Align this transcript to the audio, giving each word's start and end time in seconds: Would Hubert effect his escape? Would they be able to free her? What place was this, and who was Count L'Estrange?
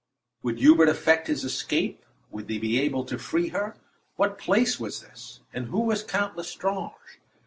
Would 0.41 0.57
Hubert 0.57 0.89
effect 0.89 1.27
his 1.27 1.43
escape? 1.43 2.03
Would 2.31 2.47
they 2.47 2.57
be 2.57 2.79
able 2.79 3.05
to 3.05 3.19
free 3.19 3.49
her? 3.49 3.75
What 4.15 4.39
place 4.39 4.79
was 4.79 5.01
this, 5.01 5.41
and 5.53 5.67
who 5.67 5.81
was 5.81 6.01
Count 6.01 6.35
L'Estrange? 6.35 7.19